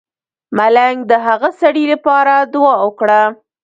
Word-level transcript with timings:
ملنګ 0.57 0.97
د 1.11 1.13
هغه 1.27 1.49
سړی 1.61 1.83
لپاره 1.93 2.33
دعا 2.53 2.75
وکړه. 2.85 3.21